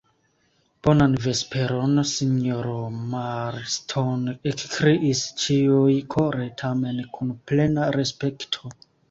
Bonan 0.85 1.11
vesperon, 1.25 1.99
sinjoro 2.11 2.77
Marston, 3.11 4.25
ekkriis 4.53 5.23
ĉiuj 5.43 5.99
kore, 6.17 6.49
tamen 6.65 6.99
kun 7.21 7.37
plena 7.53 7.93
respekto. 8.01 8.75